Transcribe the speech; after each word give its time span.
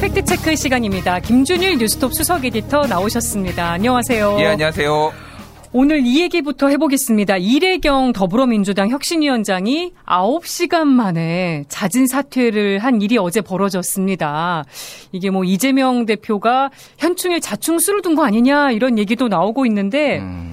팩트체크 0.00 0.56
시간입니다. 0.56 1.20
김준일 1.20 1.76
뉴스톱 1.76 2.14
수석 2.14 2.46
에디터 2.46 2.86
나오셨습니다. 2.86 3.72
안녕하세요. 3.72 4.38
예, 4.40 4.46
안녕하세요. 4.46 5.12
오늘 5.72 6.04
이 6.04 6.22
얘기부터 6.22 6.68
해보겠습니다. 6.68 7.36
이래경 7.36 8.12
더불어민주당 8.12 8.88
혁신위원장이 8.88 9.92
9시간 10.06 10.86
만에 10.86 11.64
잦은 11.68 12.06
사퇴를 12.08 12.78
한 12.80 13.02
일이 13.02 13.18
어제 13.18 13.40
벌어졌습니다. 13.40 14.64
이게 15.12 15.30
뭐 15.30 15.44
이재명 15.44 16.06
대표가 16.06 16.70
현충일 16.98 17.40
자충수를 17.40 18.02
둔 18.02 18.16
거 18.16 18.24
아니냐 18.24 18.72
이런 18.72 18.98
얘기도 18.98 19.28
나오고 19.28 19.66
있는데 19.66 20.18
음. 20.18 20.49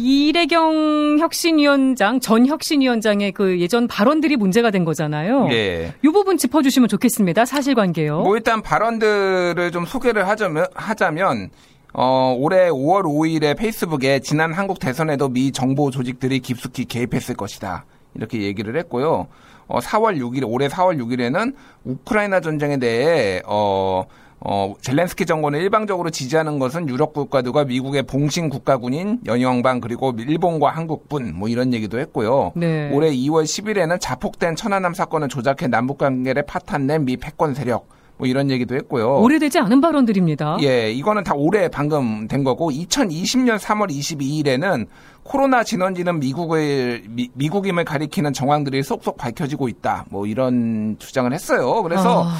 이래경 0.00 1.18
혁신위원장, 1.20 2.20
전 2.20 2.46
혁신위원장의 2.46 3.32
그 3.32 3.60
예전 3.60 3.86
발언들이 3.86 4.36
문제가 4.36 4.70
된 4.70 4.84
거잖아요. 4.84 5.48
예. 5.50 5.92
이 6.02 6.08
부분 6.08 6.38
짚어주시면 6.38 6.88
좋겠습니다. 6.88 7.44
사실관계요. 7.44 8.22
뭐 8.22 8.36
일단 8.36 8.62
발언들을 8.62 9.70
좀 9.72 9.84
소개를 9.84 10.26
하자면, 10.26 10.66
하자면 10.74 11.50
어, 11.92 12.34
올해 12.38 12.68
5월 12.70 13.02
5일에 13.02 13.56
페이스북에 13.56 14.20
지난 14.20 14.52
한국 14.52 14.78
대선에도 14.78 15.28
미 15.28 15.52
정보 15.52 15.90
조직들이 15.90 16.40
깊숙이 16.40 16.84
개입했을 16.84 17.34
것이다. 17.34 17.84
이렇게 18.14 18.42
얘기를 18.42 18.76
했고요. 18.76 19.26
어, 19.66 19.78
4월 19.78 20.18
6일, 20.18 20.44
올해 20.46 20.68
4월 20.68 21.00
6일에는 21.00 21.54
우크라이나 21.84 22.40
전쟁에 22.40 22.78
대해, 22.78 23.40
어, 23.46 24.04
어, 24.42 24.74
젤렌스키 24.80 25.26
정권을 25.26 25.60
일방적으로 25.60 26.10
지지하는 26.10 26.58
것은 26.58 26.88
유럽 26.88 27.12
국가들과 27.12 27.64
미국의 27.64 28.04
봉신 28.04 28.48
국가군인 28.48 29.20
연영방 29.26 29.80
그리고 29.80 30.14
일본과 30.16 30.70
한국뿐 30.70 31.34
뭐 31.34 31.48
이런 31.48 31.74
얘기도 31.74 31.98
했고요. 31.98 32.52
네. 32.56 32.90
올해 32.92 33.10
2월 33.10 33.44
10일에는 33.44 34.00
자폭된 34.00 34.56
천안함 34.56 34.94
사건을 34.94 35.28
조작해 35.28 35.66
남북 35.66 35.98
관계를 35.98 36.44
파탄낸 36.44 37.04
미 37.04 37.18
패권 37.18 37.54
세력 37.54 37.86
뭐 38.16 38.26
이런 38.26 38.50
얘기도 38.50 38.74
했고요. 38.76 39.18
오래되지 39.20 39.58
않은 39.58 39.80
발언들입니다. 39.80 40.58
예, 40.62 40.90
이거는 40.92 41.24
다 41.24 41.34
올해 41.34 41.68
방금 41.68 42.28
된 42.28 42.44
거고 42.44 42.70
2020년 42.70 43.58
3월 43.58 43.90
22일에는 43.90 44.86
코로나 45.22 45.64
진원지는 45.64 46.20
미국을 46.20 47.02
미, 47.08 47.48
국임을 47.48 47.84
가리키는 47.84 48.32
정황들이 48.32 48.82
속속 48.82 49.16
밝혀지고 49.16 49.68
있다. 49.68 50.06
뭐 50.10 50.26
이런 50.26 50.96
주장을 50.98 51.32
했어요. 51.32 51.82
그래서 51.82 52.24
아... 52.24 52.36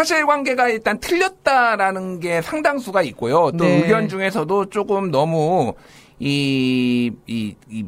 사실관계가 0.00 0.68
일단 0.68 0.98
틀렸다라는 0.98 2.20
게 2.20 2.40
상당수가 2.40 3.02
있고요. 3.02 3.50
또 3.52 3.64
네. 3.64 3.82
의견 3.82 4.08
중에서도 4.08 4.70
조금 4.70 5.10
너무 5.10 5.74
이, 6.18 7.10
이, 7.26 7.54
이, 7.68 7.84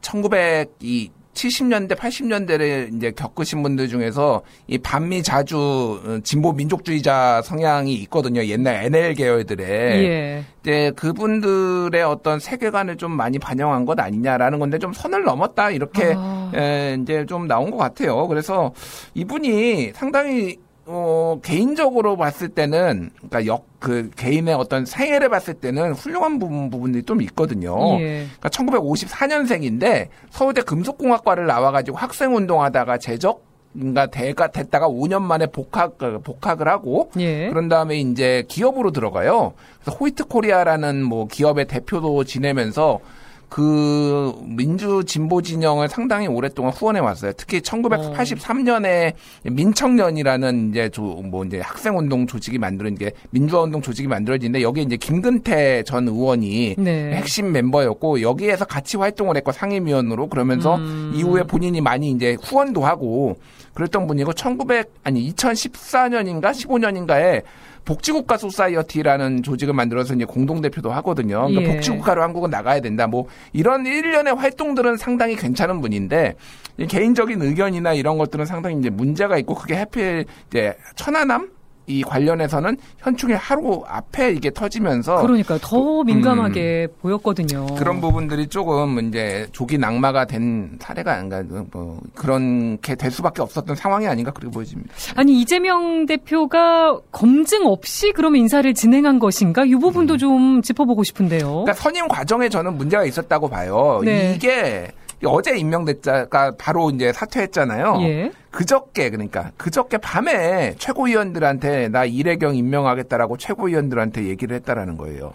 1900, 0.00 0.74
이, 0.80 1.10
70년대, 1.34 1.96
80년대를 1.96 2.94
이제 2.94 3.10
겪으신 3.10 3.62
분들 3.62 3.88
중에서 3.88 4.42
이 4.68 4.78
반미 4.78 5.24
자주 5.24 6.00
어, 6.04 6.18
진보 6.22 6.52
민족주의자 6.52 7.42
성향이 7.42 7.92
있거든요. 8.02 8.44
옛날 8.44 8.84
NL 8.84 9.14
계열들의. 9.14 10.04
예. 10.04 10.44
네, 10.62 10.90
그분들의 10.92 12.02
어떤 12.04 12.38
세계관을 12.38 12.96
좀 12.96 13.12
많이 13.12 13.38
반영한 13.40 13.84
것 13.84 13.98
아니냐라는 13.98 14.60
건데 14.60 14.78
좀 14.78 14.92
선을 14.92 15.24
넘었다 15.24 15.70
이렇게 15.70 16.14
아. 16.16 16.52
에, 16.54 16.96
이제 17.02 17.26
좀 17.26 17.48
나온 17.48 17.70
것 17.72 17.76
같아요. 17.78 18.28
그래서 18.28 18.72
이분이 19.14 19.92
상당히 19.94 20.58
어, 20.86 21.40
개인적으로 21.42 22.16
봤을 22.16 22.48
때는, 22.48 23.10
그러니까 23.16 23.46
역, 23.46 23.66
그, 23.78 24.10
개인의 24.16 24.54
어떤 24.54 24.84
생애를 24.84 25.30
봤을 25.30 25.54
때는 25.54 25.92
훌륭한 25.92 26.38
부분, 26.38 26.70
부분들이 26.70 27.02
좀 27.04 27.22
있거든요. 27.22 27.98
예. 28.00 28.26
그러니까 28.38 28.48
1954년생인데 28.50 30.08
서울대 30.30 30.62
금속공학과를 30.62 31.46
나와가지고 31.46 31.96
학생운동 31.96 32.62
하다가 32.62 32.98
재적, 32.98 33.44
인가 33.74 34.06
대가 34.06 34.48
됐다가 34.48 34.88
5년 34.88 35.22
만에 35.22 35.46
복학 35.46 35.98
복학을 35.98 36.68
하고 36.68 37.10
예. 37.18 37.48
그런 37.48 37.68
다음에 37.68 37.98
이제 37.98 38.44
기업으로 38.46 38.92
들어가요. 38.92 39.54
그래서 39.82 39.98
호이트 39.98 40.26
코리아라는 40.26 41.02
뭐 41.02 41.26
기업의 41.26 41.66
대표도 41.66 42.22
지내면서 42.22 43.00
그 43.54 44.34
민주 44.42 45.04
진보 45.06 45.40
진영을 45.40 45.88
상당히 45.88 46.26
오랫동안 46.26 46.72
후원해 46.72 46.98
왔어요. 46.98 47.30
특히 47.36 47.60
1983년에 47.60 49.12
민청련이라는 49.44 50.70
이제 50.70 50.90
뭐 50.98 51.44
이제 51.44 51.60
학생 51.60 51.96
운동 51.96 52.26
조직이 52.26 52.58
만들어진 52.58 52.98
게 52.98 53.12
민주화 53.30 53.62
운동 53.62 53.80
조직이 53.80 54.08
만들어진데 54.08 54.60
여기에 54.60 54.82
이제 54.82 54.96
김근태 54.96 55.84
전 55.84 56.08
의원이 56.08 56.74
네. 56.78 57.12
핵심 57.12 57.52
멤버였고 57.52 58.22
여기에서 58.22 58.64
같이 58.64 58.96
활동을 58.96 59.36
했고 59.36 59.52
상임위원으로 59.52 60.26
그러면서 60.26 60.74
음. 60.74 61.12
이후에 61.14 61.44
본인이 61.44 61.80
많이 61.80 62.10
이제 62.10 62.36
후원도 62.42 62.84
하고 62.84 63.36
그랬던 63.74 64.08
분이고 64.08 64.32
1900 64.32 64.92
아니 65.04 65.32
2014년인가 65.32 66.50
15년인가에 66.50 67.44
복지국가 67.84 68.36
소사이어티라는 68.36 69.42
조직을 69.42 69.74
만들어서 69.74 70.14
이제 70.14 70.24
공동대표도 70.24 70.90
하거든요. 70.92 71.46
그러니까 71.46 71.62
예. 71.62 71.74
복지국가로 71.74 72.22
한국은 72.22 72.50
나가야 72.50 72.80
된다. 72.80 73.06
뭐 73.06 73.26
이런 73.52 73.86
일련의 73.86 74.34
활동들은 74.34 74.96
상당히 74.96 75.36
괜찮은 75.36 75.80
분인데 75.80 76.34
개인적인 76.88 77.42
의견이나 77.42 77.92
이런 77.92 78.18
것들은 78.18 78.46
상당히 78.46 78.78
이제 78.78 78.90
문제가 78.90 79.38
있고 79.38 79.54
그게 79.54 79.76
해필 79.76 80.24
이제 80.48 80.74
천안함 80.96 81.50
이 81.86 82.02
관련해서는 82.02 82.76
현충일 82.98 83.36
하루 83.36 83.82
앞에 83.86 84.32
이게 84.32 84.50
터지면서 84.50 85.20
그러니까 85.22 85.58
더 85.60 86.02
민감하게 86.02 86.88
음, 86.90 86.96
보였거든요. 87.00 87.66
그런 87.76 88.00
부분들이 88.00 88.46
조금 88.46 88.98
이제 89.06 89.46
조기 89.52 89.76
낙마가 89.76 90.24
된 90.24 90.78
사례가 90.80 91.12
아닌가 91.12 91.42
뭐 91.72 92.00
그렇게 92.14 92.94
될 92.94 93.10
수밖에 93.10 93.42
없었던 93.42 93.76
상황이 93.76 94.06
아닌가 94.06 94.30
그렇게 94.30 94.52
보여집니다. 94.52 94.94
아니 95.14 95.40
이재명 95.40 96.06
대표가 96.06 96.98
검증 97.12 97.66
없이 97.66 98.12
그럼 98.12 98.36
인사를 98.36 98.72
진행한 98.74 99.18
것인가? 99.18 99.64
이 99.64 99.74
부분도 99.74 100.14
음. 100.14 100.18
좀 100.18 100.62
짚어보고 100.62 101.04
싶은데요. 101.04 101.40
그러니까 101.48 101.74
선임 101.74 102.08
과정에 102.08 102.48
저는 102.48 102.76
문제가 102.76 103.04
있었다고 103.04 103.48
봐요. 103.48 104.00
네. 104.04 104.34
이게 104.34 104.90
어제 105.24 105.56
임명됐자가 105.56 106.52
바로 106.58 106.90
이제 106.90 107.12
사퇴했잖아요. 107.12 107.98
예. 108.02 108.32
그저께 108.50 109.10
그러니까 109.10 109.50
그저께 109.56 109.98
밤에 109.98 110.74
최고위원들한테 110.78 111.88
나 111.88 112.04
이래경 112.04 112.54
임명하겠다라고 112.56 113.36
최고위원들한테 113.36 114.24
얘기를 114.26 114.54
했다라는 114.56 114.96
거예요. 114.96 115.32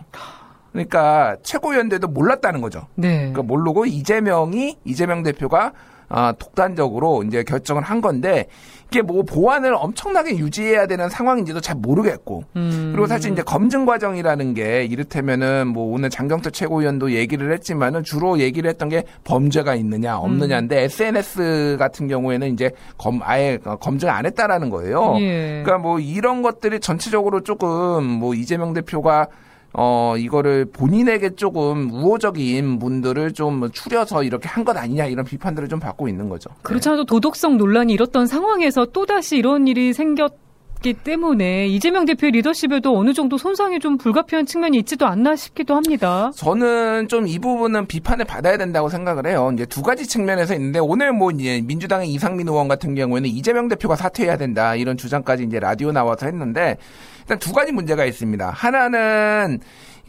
그러니까 0.72 1.36
최고위원들도 1.44 2.08
몰랐다는 2.08 2.62
거죠. 2.62 2.88
네. 2.96 3.18
그러니까 3.18 3.42
모르고 3.44 3.86
이재명이 3.86 4.78
이재명 4.86 5.24
대표가 5.24 5.74
아, 6.10 6.34
독단적으로 6.38 7.24
이제 7.24 7.44
결정을 7.44 7.84
한 7.84 8.02
건데 8.02 8.48
이게 8.92 9.04
뭐 9.04 9.22
보안을 9.22 9.76
엄청나게 9.76 10.38
유지해야 10.38 10.88
되는 10.88 11.10
상황인지도 11.10 11.62
잘 11.62 11.76
모르겠고 11.76 12.44
음. 12.56 12.90
그리고 12.92 13.06
사실 13.06 13.32
이제 13.32 13.44
검증 13.44 13.86
과정이라는 13.86 14.56
게 14.56 14.84
이를테면은 14.86 15.68
뭐 15.68 15.94
오늘 15.94 16.10
장경태 16.10 16.50
최고위원도 16.50 17.12
얘기를 17.12 17.54
했지만은 17.54 18.04
주로 18.04 18.40
얘기를 18.40 18.68
했던 18.68 18.90
게 18.90 19.04
범죄가 19.26 19.76
있느냐 19.76 20.18
없느냐인데 20.18 20.78
음. 20.78 20.84
SNS 20.86 21.78
같은 21.78 22.08
경우에는 22.08 22.52
이제 22.52 22.72
검 22.98 23.20
아예 23.22 23.60
검증 23.80 24.10
안 24.10 24.26
했다라는 24.26 24.72
거예요. 24.72 25.18
예. 25.20 25.62
그러니까 25.64 25.78
뭐 25.78 26.00
이런 26.00 26.42
것들이 26.42 26.80
전체적으로 26.80 27.42
조금 27.42 28.04
뭐 28.04 28.34
이재명 28.34 28.74
대표가 28.74 29.28
어, 29.74 30.16
이거를 30.18 30.66
본인에게 30.66 31.36
조금 31.36 31.90
우호적인 31.92 32.80
분들을 32.80 33.34
좀 33.34 33.70
추려서 33.72 34.24
이렇게 34.24 34.48
한 34.48 34.64
것 34.66 34.76
아니냐 34.76 35.06
이런 35.06 35.24
비판들을 35.26 35.68
좀 35.70 35.80
받고 35.80 36.08
있는 36.10 36.28
거죠. 36.30 36.50
그렇지 36.64 36.90
않아도 36.90 37.06
도덕성 37.06 37.58
논란이 37.58 37.94
일었던 37.94 38.28
상황에서 38.28 38.86
또다시 38.88 39.38
이런 39.38 39.68
일이 39.68 39.94
생겼 39.94 40.34
기 40.82 40.94
때문에 40.94 41.68
이재명 41.68 42.06
대표의 42.06 42.32
리더십에도 42.32 42.98
어느 42.98 43.14
정도 43.14 43.38
손상이 43.38 43.80
좀 43.80 43.98
불가피한 43.98 44.46
측면이 44.46 44.78
있지도 44.80 45.06
않나 45.08 45.36
싶기도 45.36 45.76
합니다. 45.76 46.32
저는 46.36 47.10
좀 47.10 47.28
이 47.28 47.38
부분은 47.38 47.86
비판을 47.88 48.24
받아야 48.26 48.58
된다고 48.58 48.88
생각을 48.88 49.28
해요. 49.28 49.52
이제 49.54 49.66
두 49.66 49.82
가지 49.84 50.08
측면에서 50.08 50.54
있는데 50.56 50.80
오늘 50.80 51.12
뭐 51.12 51.32
이제 51.32 51.62
민주당의 51.66 52.10
이상민 52.14 52.48
의원 52.48 52.70
같은 52.70 52.96
경우에는 52.96 53.30
이재명 53.30 53.68
대표가 53.68 53.98
사퇴해야 53.98 54.38
된다 54.38 54.74
이런 54.76 54.96
주장까지 54.96 55.44
이제 55.44 55.60
라디오 55.60 55.92
나와서 55.92 56.26
했는데 56.28 56.78
일단 57.22 57.40
두 57.40 57.52
가지 57.52 57.74
문제가 57.74 58.06
있습니다. 58.06 58.50
하나는 58.50 59.60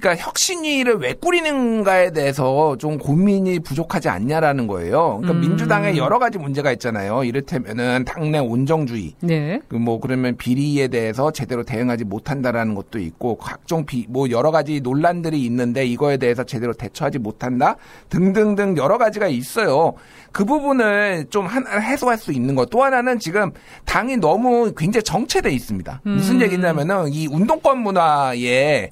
그러니까 0.01 0.17
혁신위를 0.25 0.97
왜 0.97 1.13
꾸리는가에 1.13 2.11
대해서 2.13 2.77
좀 2.79 2.97
고민이 2.99 3.61
부족하지 3.61 4.09
않냐라는 4.09 4.67
거예요. 4.67 5.19
그러니까 5.21 5.33
음. 5.33 5.41
민주당에 5.41 5.97
여러 5.97 6.19
가지 6.19 6.39
문제가 6.39 6.73
있잖아요. 6.73 7.23
이를테면은 7.23 8.05
당내 8.07 8.39
온정주의. 8.39 9.15
네. 9.21 9.61
그 9.69 9.81
뭐 9.81 9.99
그러면 9.99 10.37
비리에 10.37 10.89
대해서 10.89 11.31
제대로 11.31 11.63
대응하지 11.65 12.05
못한다라는 12.05 12.75
것도 12.75 12.99
있고 12.99 13.37
각종 13.37 13.85
비 13.87 14.07
뭐 14.09 14.31
여러 14.31 14.51
가지 14.51 14.81
논란들이 14.81 15.45
있는데 15.45 15.85
이거에 15.85 16.17
대해서 16.17 16.43
제대로 16.45 16.73
대처하지 16.73 17.19
못한다 17.19 17.77
등등등 18.09 18.77
여러 18.79 18.97
가지가 18.99 19.29
있어요. 19.29 19.93
그 20.33 20.45
부분을 20.45 21.27
좀 21.31 21.47
하나 21.47 21.79
해소할 21.79 22.17
수 22.19 22.33
있는 22.33 22.55
것. 22.55 22.71
또 22.71 22.83
하나는 22.83 23.19
지금 23.19 23.51
당이 23.85 24.17
너무 24.17 24.73
굉장히 24.77 25.03
정체돼 25.03 25.51
있습니다. 25.51 26.01
무슨 26.05 26.37
음. 26.37 26.43
얘기냐면은 26.43 27.13
이 27.13 27.27
운동권 27.27 27.79
문화에 27.79 28.91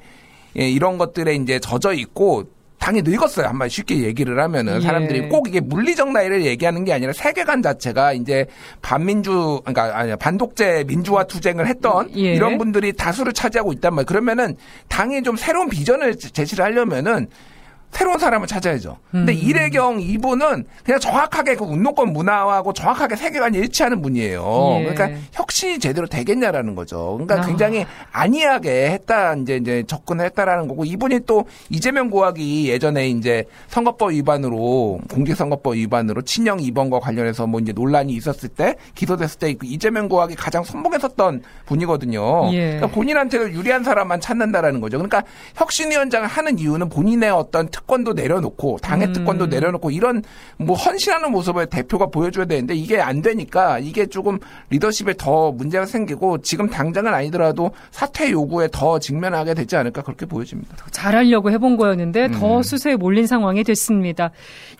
예, 0.58 0.68
이런 0.68 0.98
것들에 0.98 1.34
이제 1.34 1.58
젖어 1.58 1.92
있고 1.92 2.44
당이 2.78 3.02
늙었어요. 3.02 3.46
한마디 3.46 3.74
쉽게 3.74 3.98
얘기를 4.04 4.40
하면은 4.40 4.76
예. 4.76 4.80
사람들이 4.80 5.28
꼭 5.28 5.48
이게 5.48 5.60
물리적 5.60 6.12
나이를 6.12 6.44
얘기하는 6.44 6.84
게 6.84 6.92
아니라 6.92 7.12
세계관 7.12 7.60
자체가 7.62 8.12
이제 8.12 8.46
반민주 8.82 9.60
그러니까 9.64 9.98
아니 9.98 10.16
반독재 10.16 10.84
민주화 10.86 11.24
투쟁을 11.24 11.66
했던 11.66 12.08
예. 12.16 12.34
이런 12.34 12.56
분들이 12.56 12.92
다수를 12.92 13.32
차지하고 13.32 13.72
있단 13.74 13.94
말이에요. 13.94 14.06
그러면은 14.06 14.56
당이 14.88 15.22
좀 15.22 15.36
새로운 15.36 15.68
비전을 15.68 16.16
제시를 16.18 16.64
하려면은 16.64 17.28
새로운 17.90 18.18
사람을 18.18 18.46
찾아야죠. 18.46 18.96
근데 19.10 19.32
음. 19.32 19.38
이래경 19.38 20.00
이분은 20.00 20.64
그냥 20.84 21.00
정확하게 21.00 21.56
그 21.56 21.64
운동권 21.64 22.12
문화하고 22.12 22.72
정확하게 22.72 23.16
세계관이 23.16 23.58
일치하는 23.58 24.02
분이에요. 24.02 24.76
예. 24.80 24.84
그러니까 24.84 25.20
혁신이 25.32 25.78
제대로 25.78 26.06
되겠냐라는 26.06 26.74
거죠. 26.74 27.18
그러니까 27.18 27.42
아. 27.42 27.46
굉장히 27.46 27.86
안이하게 28.12 28.90
했다 28.90 29.34
이제 29.34 29.56
이제 29.56 29.82
접근을 29.86 30.26
했다라는 30.26 30.68
거고 30.68 30.84
이분이 30.84 31.20
또 31.26 31.46
이재명 31.70 32.10
고학이 32.10 32.68
예전에 32.68 33.08
이제 33.08 33.44
선거법 33.68 34.12
위반으로 34.12 35.00
공직선거법 35.10 35.74
위반으로 35.74 36.22
친형 36.22 36.60
입원과 36.60 37.00
관련해서 37.00 37.46
뭐 37.46 37.58
이제 37.58 37.72
논란이 37.72 38.12
있었을 38.12 38.50
때 38.50 38.76
기소됐을 38.94 39.38
때그 39.38 39.66
이재명 39.66 40.08
고학이 40.08 40.36
가장 40.36 40.62
선봉했었던 40.62 41.42
분이거든요. 41.66 42.52
예. 42.52 42.76
그러니까 42.76 42.86
본인한테 42.88 43.38
유리한 43.38 43.82
사람만 43.82 44.20
찾는다라는 44.20 44.80
거죠. 44.80 44.98
그러니까 44.98 45.22
혁신위원장을 45.56 46.28
하는 46.28 46.58
이유는 46.58 46.90
본인의 46.90 47.30
어떤 47.30 47.68
특권도 47.78 48.12
내려놓고 48.14 48.78
당의 48.82 49.08
음. 49.08 49.12
특권도 49.12 49.46
내려놓고 49.46 49.90
이런 49.90 50.22
뭐 50.56 50.76
헌신하는 50.76 51.30
모습을 51.30 51.66
대표가 51.66 52.06
보여줘야 52.06 52.44
되는데 52.44 52.74
이게 52.74 53.00
안 53.00 53.22
되니까 53.22 53.78
이게 53.78 54.06
조금 54.06 54.38
리더십에 54.70 55.14
더 55.16 55.52
문제가 55.52 55.86
생기고 55.86 56.38
지금 56.38 56.68
당장은 56.68 57.14
아니더라도 57.14 57.70
사퇴 57.90 58.30
요구에 58.32 58.68
더 58.72 58.98
직면하게 58.98 59.54
되지 59.54 59.76
않을까 59.76 60.02
그렇게 60.02 60.26
보여집니다. 60.26 60.76
잘하려고 60.90 61.50
해본 61.50 61.76
거였는데 61.76 62.32
더 62.32 62.58
음. 62.58 62.62
수세에 62.62 62.96
몰린 62.96 63.26
상황이 63.26 63.62
됐습니다. 63.62 64.30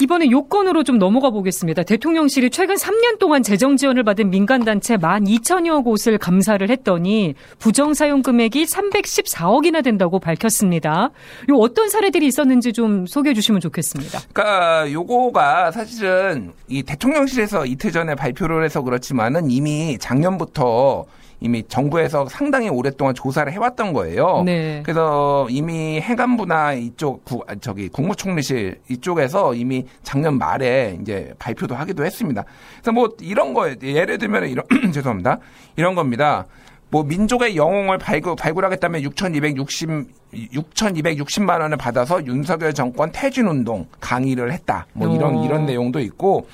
이번에 0.00 0.30
요건으로 0.30 0.82
좀 0.82 0.98
넘어가 0.98 1.30
보겠습니다. 1.30 1.84
대통령실이 1.84 2.50
최근 2.50 2.74
3년 2.74 3.18
동안 3.18 3.42
재정 3.42 3.76
지원을 3.76 4.02
받은 4.02 4.30
민간단체 4.30 4.96
12,000여 4.96 5.84
곳을 5.84 6.18
감사를 6.18 6.68
했더니 6.68 7.34
부정 7.58 7.94
사용 7.94 8.22
금액이 8.22 8.64
314억이나 8.64 9.84
된다고 9.84 10.18
밝혔습니다. 10.18 11.10
요 11.50 11.56
어떤 11.58 11.88
사례들이 11.88 12.26
있었는지 12.26 12.72
좀 12.72 12.87
소개해 13.06 13.34
주시면 13.34 13.60
좋겠습니다. 13.60 14.20
그러니까 14.32 14.92
요거가 14.92 15.70
사실은 15.72 16.52
이 16.68 16.82
대통령실에서 16.82 17.66
이틀 17.66 17.92
전에 17.92 18.14
발표를 18.14 18.64
해서 18.64 18.82
그렇지만은 18.82 19.50
이미 19.50 19.98
작년부터 19.98 21.06
이미 21.40 21.62
정부에서 21.68 22.28
상당히 22.28 22.68
오랫동안 22.68 23.14
조사를 23.14 23.52
해왔던 23.52 23.92
거예요. 23.92 24.42
네. 24.44 24.82
그래서 24.84 25.46
이미 25.50 26.00
해관부나 26.00 26.74
이쪽 26.74 27.24
구, 27.24 27.44
아, 27.46 27.54
저기 27.60 27.88
국무총리실 27.88 28.80
이쪽에서 28.90 29.54
이미 29.54 29.86
작년 30.02 30.36
말에 30.36 30.98
이제 31.00 31.32
발표도 31.38 31.76
하기도 31.76 32.04
했습니다. 32.04 32.44
그래서 32.78 32.92
뭐 32.92 33.10
이런 33.20 33.54
거에 33.54 33.76
예를 33.80 34.18
들면 34.18 34.48
이런 34.48 34.64
죄송합니다. 34.92 35.38
이런 35.76 35.94
겁니다. 35.94 36.46
뭐 36.90 37.02
민족의 37.02 37.56
영웅을 37.56 37.98
발굴, 37.98 38.36
발굴하겠다면 38.36 39.02
6,260 39.02 40.18
6,260만 40.32 41.60
원을 41.60 41.76
받아서 41.76 42.24
윤석열 42.26 42.74
정권 42.74 43.10
퇴진 43.12 43.46
운동 43.46 43.86
강의를 44.00 44.52
했다. 44.52 44.86
뭐 44.92 45.14
이런 45.14 45.36
오. 45.36 45.44
이런 45.44 45.64
내용도 45.64 46.00
있고 46.00 46.48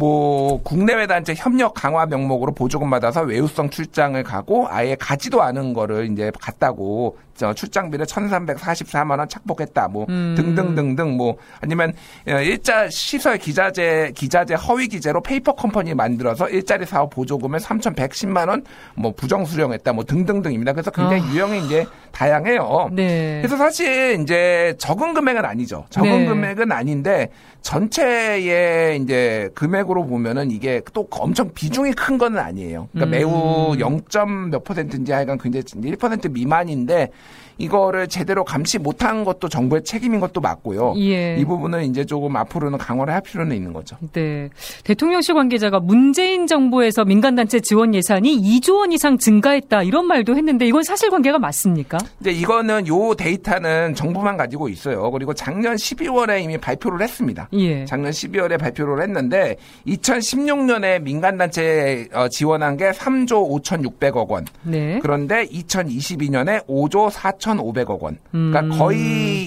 뭐 0.00 0.62
국내외 0.62 1.06
단체 1.06 1.34
협력 1.36 1.74
강화 1.74 2.06
명목으로 2.06 2.52
보조금 2.52 2.88
받아서 2.88 3.20
외유성 3.20 3.68
출장을 3.68 4.20
가고 4.22 4.66
아예 4.70 4.96
가지도 4.98 5.42
않은 5.42 5.74
거를 5.74 6.10
이제 6.10 6.32
갔다고 6.40 7.18
저 7.34 7.54
출장비를 7.54 8.04
1,344만 8.06 9.18
원 9.18 9.28
착복했다. 9.28 9.88
뭐 9.88 10.06
음. 10.08 10.34
등등등등 10.36 11.16
뭐 11.16 11.36
아니면 11.60 11.92
어, 12.28 12.32
일자 12.40 12.88
시설 12.90 13.38
기자재 13.38 14.12
기자재 14.14 14.54
허위 14.54 14.88
기재로 14.88 15.22
페이퍼 15.22 15.54
컴퍼니 15.54 15.94
만들어서 15.94 16.48
일자리 16.48 16.86
사업 16.86 17.10
보조금을 17.10 17.58
3,110만 17.60 18.48
원 18.48 18.64
뭐 18.94 19.12
부정 19.12 19.44
수령했다. 19.44 19.92
뭐 19.92 20.04
등등등입니다. 20.04 20.72
그래서 20.72 20.90
굉장히 20.90 21.22
아. 21.22 21.32
유형이 21.32 21.64
이제 21.66 21.86
다양해요. 22.12 22.90
네. 22.92 23.38
그래서 23.40 23.56
사실 23.56 24.18
이제 24.20 24.74
적은 24.78 25.14
금액은 25.14 25.44
아니죠. 25.44 25.86
적은 25.90 26.10
네. 26.10 26.26
금액은 26.26 26.72
아닌데 26.72 27.30
전체의 27.62 29.00
이제 29.00 29.50
금액 29.54 29.89
으로 29.90 30.06
보면은 30.06 30.50
이게 30.50 30.80
또 30.92 31.06
엄청 31.10 31.50
비중이 31.52 31.92
큰 31.92 32.20
건 32.20 32.36
아니에요. 32.38 32.88
그러니까 32.92 33.06
음. 33.06 33.10
매우 33.10 33.76
0. 33.78 34.50
몇 34.50 34.62
퍼센트인지 34.62 35.10
하여간 35.12 35.38
굉장히 35.38 35.64
1% 35.64 36.30
미만인데 36.30 37.10
이거를 37.58 38.08
제대로 38.08 38.42
감시 38.42 38.78
못한 38.78 39.22
것도 39.22 39.48
정부의 39.48 39.84
책임인 39.84 40.18
것도 40.20 40.40
맞고요. 40.40 40.94
예. 40.96 41.36
이 41.36 41.44
부분은 41.44 41.84
이제 41.84 42.04
조금 42.06 42.34
앞으로는 42.36 42.78
강화를 42.78 43.12
할 43.12 43.20
필요는 43.20 43.54
있는 43.54 43.72
거죠. 43.74 43.96
네. 44.12 44.48
대통령실 44.84 45.34
관계자가 45.34 45.78
문재인 45.80 46.46
정부에서 46.46 47.04
민간단체 47.04 47.60
지원 47.60 47.94
예산이 47.94 48.34
2조 48.40 48.78
원 48.78 48.92
이상 48.92 49.18
증가했다 49.18 49.82
이런 49.82 50.06
말도 50.06 50.36
했는데 50.36 50.66
이건 50.66 50.82
사실관계가 50.84 51.38
맞습니까? 51.38 51.98
이제 52.20 52.30
이거는 52.30 52.86
요 52.88 53.14
데이터는 53.14 53.94
정부만 53.94 54.38
가지고 54.38 54.68
있어요. 54.70 55.10
그리고 55.10 55.34
작년 55.34 55.76
12월에 55.76 56.42
이미 56.42 56.56
발표를 56.56 57.02
했습니다. 57.02 57.48
예. 57.52 57.84
작년 57.84 58.10
12월에 58.10 58.58
발표를 58.58 59.02
했는데 59.02 59.56
2016년에 59.86 61.02
민간단체 61.02 62.08
어, 62.12 62.28
지원한 62.28 62.76
게 62.76 62.90
3조 62.90 63.62
5,600억 63.62 64.28
원. 64.28 64.46
네. 64.62 64.98
그런데 65.02 65.46
2022년에 65.46 66.66
5조 66.66 67.10
4,500억 67.10 68.00
원. 68.00 68.18
그러니까 68.30 68.60
음. 68.60 68.78
거의 68.78 68.98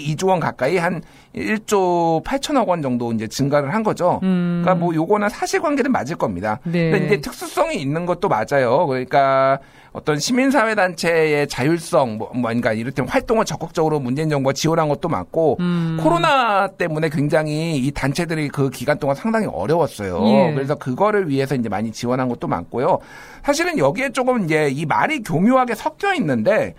2조 0.10 0.30
원 0.30 0.40
가까이 0.40 0.78
한 0.78 1.02
1조 1.36 2.24
8천억 2.24 2.68
원 2.68 2.82
정도 2.82 3.12
이제 3.12 3.28
증가를 3.28 3.74
한 3.74 3.84
거죠. 3.84 4.20
음. 4.24 4.62
그러니까 4.64 4.86
뭐 4.86 4.94
요거는 4.94 5.30
사실관계는 5.30 5.92
맞을 5.92 6.16
겁니다. 6.16 6.60
네. 6.64 6.92
근데 6.92 7.06
이제 7.06 7.22
특수성이 7.22 7.82
있는 7.82 8.06
것도 8.06 8.30
맞아요. 8.30 8.86
그러니까 8.88 9.60
어떤 9.94 10.20
시민사회단체의 10.20 11.48
자율성, 11.48 12.18
뭐, 12.18 12.32
뭐, 12.34 12.44
그러니까 12.50 12.74
이를테면 12.74 13.10
활동을 13.10 13.46
적극적으로 13.46 14.00
문재인 14.00 14.28
정부가 14.28 14.54
지원한 14.54 14.90
것도 14.90 15.08
맞고, 15.08 15.58
음. 15.60 16.00
코로나 16.02 16.68
때문에 16.68 17.10
굉장히 17.10 17.78
이 17.78 17.92
단체들이 17.92 18.50
그 18.50 18.72
기간 18.72 18.98
동안 18.98 19.16
상당히 19.16 19.46
어려웠어요. 19.46 20.26
예. 20.26 20.54
그래서 20.54 20.74
그거를 20.76 21.30
위해서 21.30 21.54
이제 21.54 21.70
많이 21.70 21.92
지원한 21.92 22.28
것도 22.28 22.48
많고요. 22.48 23.00
사실은 23.44 23.78
여기에 23.78 24.10
조금 24.10 24.44
이제 24.46 24.68
이 24.72 24.86
말이 24.88 25.22
교묘하게 25.22 25.76
섞여 25.76 26.14
있는데, 26.16 26.74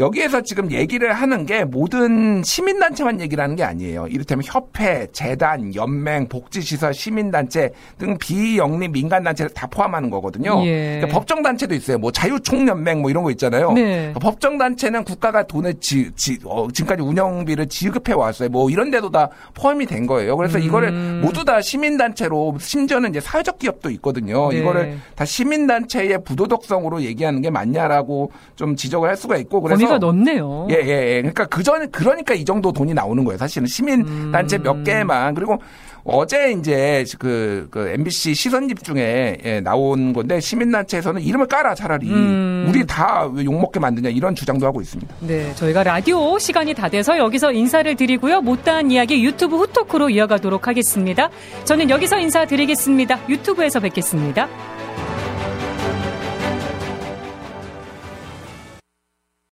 여기에서 0.00 0.40
지금 0.40 0.72
얘기를 0.72 1.12
하는 1.12 1.46
게 1.46 1.64
모든 1.64 2.42
시민단체만 2.42 3.20
얘기를 3.20 3.44
하는 3.44 3.54
게 3.54 3.62
아니에요. 3.62 4.06
이를테면 4.08 4.42
협회, 4.44 5.06
재단, 5.12 5.74
연맹, 5.74 6.28
복지시설, 6.28 6.94
시민단체 6.94 7.70
등 7.98 8.16
비영리 8.18 8.88
민간단체를 8.88 9.52
다 9.52 9.66
포함하는 9.66 10.08
거거든요. 10.10 10.62
예. 10.64 10.96
그러니까 10.96 11.18
법정단체도 11.18 11.74
있어요. 11.74 11.98
뭐 11.98 12.10
자유총연맹 12.10 13.02
뭐 13.02 13.10
이런 13.10 13.22
거 13.22 13.30
있잖아요. 13.32 13.72
네. 13.72 13.82
그러니까 13.82 14.20
법정단체는 14.20 15.04
국가가 15.04 15.42
돈을 15.42 15.74
지, 15.80 16.10
지, 16.16 16.38
어, 16.44 16.66
지금까지 16.72 17.02
운영비를 17.02 17.68
지급해 17.68 18.14
왔어요. 18.14 18.48
뭐 18.48 18.70
이런 18.70 18.90
데도 18.90 19.10
다 19.10 19.28
포함이 19.54 19.84
된 19.84 20.06
거예요. 20.06 20.36
그래서 20.36 20.58
음. 20.58 20.62
이거를 20.62 20.92
모두 21.20 21.44
다 21.44 21.60
시민단체로 21.60 22.56
심지어는 22.58 23.10
이제 23.10 23.20
사회적 23.20 23.58
기업도 23.58 23.90
있거든요. 23.90 24.48
네. 24.50 24.58
이거를 24.58 24.98
다 25.14 25.26
시민단체의 25.26 26.24
부도덕성으로 26.24 27.02
얘기하는 27.02 27.42
게 27.42 27.50
맞냐라고 27.50 28.32
좀 28.56 28.74
지적을 28.76 29.08
할 29.08 29.16
수가 29.16 29.36
있고 29.36 29.60
그래서 29.60 29.89
범위가 29.90 29.98
넓네요. 29.98 30.68
예, 30.70 30.74
예, 30.74 31.16
예. 31.16 31.22
그러니까 31.22 31.46
그 31.46 31.62
전, 31.62 31.90
그러니까 31.90 32.34
이 32.34 32.44
정도 32.44 32.72
돈이 32.72 32.94
나오는 32.94 33.24
거예요. 33.24 33.38
사실은 33.38 33.66
시민 33.66 34.30
단체 34.32 34.56
음. 34.58 34.62
몇 34.62 34.84
개만. 34.84 35.34
그리고 35.34 35.58
어제 36.04 36.52
이제 36.52 37.04
그, 37.18 37.68
그 37.70 37.88
MBC 37.88 38.34
시선 38.34 38.68
집 38.68 38.82
중에 38.82 39.38
예, 39.44 39.60
나온 39.60 40.12
건데 40.12 40.40
시민단체에서는 40.40 41.20
이름을 41.20 41.46
깔아 41.46 41.74
차라리. 41.74 42.08
음. 42.08 42.66
우리 42.68 42.86
다왜 42.86 43.44
욕먹게 43.44 43.80
만드냐 43.80 44.08
이런 44.10 44.34
주장도 44.34 44.66
하고 44.66 44.80
있습니다. 44.80 45.14
네, 45.20 45.54
저희가 45.54 45.82
라디오 45.82 46.38
시간이 46.38 46.74
다 46.74 46.88
돼서 46.88 47.18
여기서 47.18 47.52
인사를 47.52 47.94
드리고요. 47.96 48.40
못다한 48.40 48.90
이야기 48.90 49.24
유튜브 49.24 49.56
후토크로 49.58 50.10
이어가도록 50.10 50.68
하겠습니다. 50.68 51.30
저는 51.64 51.90
여기서 51.90 52.18
인사드리겠습니다. 52.18 53.28
유튜브에서 53.28 53.80
뵙겠습니다. 53.80 54.48